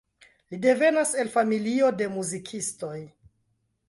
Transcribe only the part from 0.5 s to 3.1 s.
Li devenas el familio de muzikistoj.